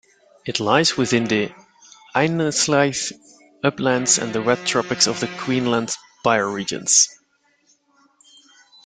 It 0.47 0.59
lies 0.59 0.97
within 0.97 1.25
the 1.25 1.53
Einasleigh 2.15 3.13
Uplands 3.63 4.17
and 4.17 4.33
Wet 4.45 4.65
Tropics 4.65 5.05
of 5.05 5.17
Queensland 5.37 5.95
bioregions. 6.25 7.07